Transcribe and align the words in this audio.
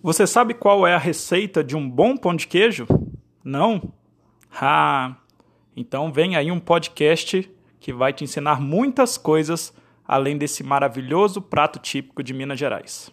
Você 0.00 0.26
sabe 0.28 0.54
qual 0.54 0.86
é 0.86 0.94
a 0.94 0.98
receita 0.98 1.62
de 1.62 1.76
um 1.76 1.88
bom 1.88 2.16
pão 2.16 2.34
de 2.34 2.46
queijo? 2.46 2.86
Não? 3.42 3.92
Ah, 4.52 5.16
então 5.76 6.12
vem 6.12 6.36
aí 6.36 6.52
um 6.52 6.60
podcast 6.60 7.50
que 7.80 7.92
vai 7.92 8.12
te 8.12 8.22
ensinar 8.22 8.60
muitas 8.60 9.18
coisas 9.18 9.74
além 10.06 10.38
desse 10.38 10.62
maravilhoso 10.62 11.42
prato 11.42 11.78
típico 11.78 12.22
de 12.22 12.32
Minas 12.32 12.58
Gerais. 12.58 13.12